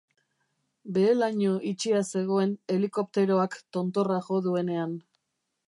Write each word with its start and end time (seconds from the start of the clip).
Behe-laino 0.93 1.51
itxia 1.71 2.01
zegoen 2.15 2.55
helikopteroak 2.77 3.61
tontorra 3.77 4.21
jo 4.31 4.41
duenean. 4.47 5.01